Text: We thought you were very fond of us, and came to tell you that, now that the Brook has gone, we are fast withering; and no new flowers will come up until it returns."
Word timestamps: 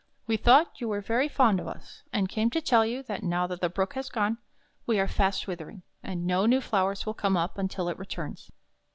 We 0.25 0.35
thought 0.35 0.81
you 0.81 0.87
were 0.87 0.99
very 1.01 1.27
fond 1.27 1.59
of 1.59 1.67
us, 1.67 2.01
and 2.11 2.27
came 2.27 2.49
to 2.49 2.59
tell 2.59 2.83
you 2.83 3.03
that, 3.03 3.21
now 3.21 3.45
that 3.45 3.61
the 3.61 3.69
Brook 3.69 3.93
has 3.93 4.09
gone, 4.09 4.39
we 4.87 4.99
are 4.99 5.07
fast 5.07 5.45
withering; 5.45 5.83
and 6.01 6.25
no 6.25 6.47
new 6.47 6.59
flowers 6.59 7.05
will 7.05 7.13
come 7.13 7.37
up 7.37 7.59
until 7.59 7.87
it 7.87 7.99
returns." 7.99 8.49